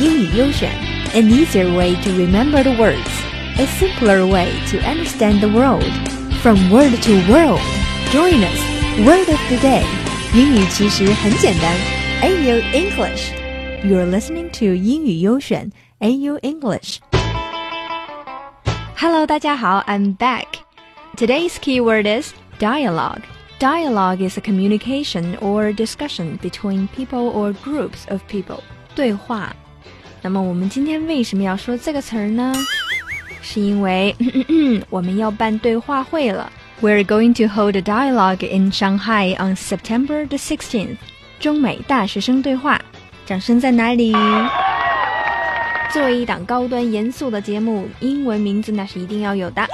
[0.00, 0.70] 英语优选，
[1.14, 3.08] an easier way to remember the words,
[3.58, 5.84] a simpler way to understand the world.
[6.42, 7.60] From word to world,
[8.10, 8.58] join us.
[9.06, 9.84] Word of the day，
[10.34, 11.74] 英语其实很简单。
[12.22, 13.32] AU English,
[13.84, 15.70] you're listening to 英语优选
[16.00, 16.98] AU English.
[18.96, 20.46] Hello，大家好，I'm back.
[21.16, 23.22] Today's keyword is dialogue.
[23.58, 28.60] Dialogue is a communication or discussion between people or groups of people.
[28.94, 29.54] 对话。
[30.26, 32.52] 那么我们今天为什么要说这个词儿呢？
[33.40, 34.14] 是因为
[34.88, 36.50] 我们要办对话会了。
[36.80, 40.96] We're going to hold a dialogue in Shanghai on September the 16th.
[41.40, 42.80] 中美大学生对话。
[43.26, 44.12] 掌声在哪里？
[45.92, 49.66] 作为一档高端严肃的节目，英文名字那是一定要有的。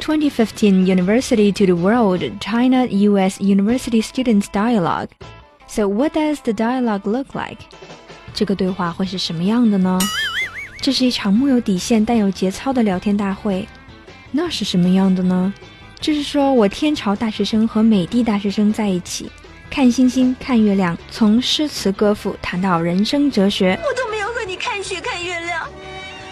[0.00, 5.08] 2015 University to the World China US University Students Dialogue.
[5.68, 7.58] So what does the dialogue look like?
[8.37, 9.97] 这个对话会是什么样的呢？
[10.79, 13.67] 这是一场木有底线但有节操的聊天大会。
[14.29, 15.51] 那是什么样的呢？
[15.99, 19.31] 就是说我天朝大学生和美的大学生在一起，
[19.71, 23.71] 看星星，看月亮，从诗词歌赋谈到人生哲学。
[23.81, 25.67] 我都没有和你看雪看月亮，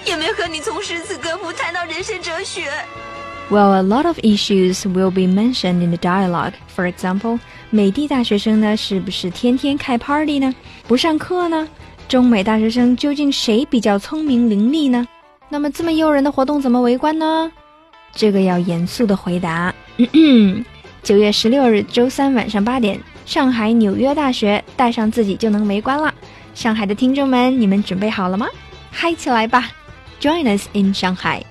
[0.05, 2.71] 也没和你从诗词歌赋谈到人生哲学。
[3.49, 6.53] Well, a lot of issues will be mentioned in the dialogue.
[6.75, 7.39] For example，
[7.71, 10.53] 美的大学生呢，是不是天天开 party 呢？
[10.87, 11.67] 不上课呢？
[12.07, 15.07] 中美大学生究竟谁比较聪明伶俐呢？
[15.49, 17.51] 那么这么诱人的活动怎么围观呢？
[18.13, 19.73] 这个要严肃的回答。
[21.01, 26.13] 九月十六日周三晚上八点，上海纽约大学，带上自己就能围观了。
[26.53, 28.47] 上海的听众们，你们准备好了吗？
[28.91, 29.69] 嗨起来吧
[30.21, 31.41] ！Join us in Shanghai。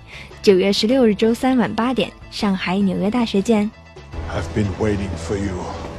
[0.40, 3.70] 九月十六日周三晚八点，上海纽约大学见。
[4.30, 5.93] I've been waiting for you.